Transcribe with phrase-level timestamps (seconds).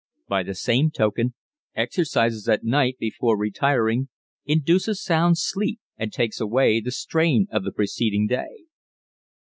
[0.27, 1.35] By the same token,
[1.75, 4.09] exercises at night before retiring
[4.47, 8.65] induces sound sleep and takes away the strain of the preceding day.